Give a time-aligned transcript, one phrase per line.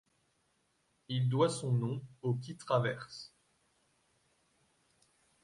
[1.09, 3.35] Il doit son nom au qui traverse.